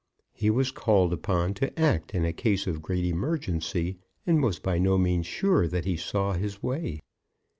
He 0.33 0.49
was 0.49 0.71
called 0.71 1.13
upon 1.13 1.53
to 1.53 1.79
act 1.79 2.15
in 2.15 2.25
a 2.25 2.33
case 2.33 2.65
of 2.65 2.81
great 2.81 3.05
emergency, 3.05 3.99
and 4.25 4.41
was 4.41 4.57
by 4.57 4.79
no 4.79 4.97
means 4.97 5.27
sure 5.27 5.67
that 5.67 5.85
he 5.85 5.95
saw 5.95 6.33
his 6.33 6.63
way. 6.63 7.01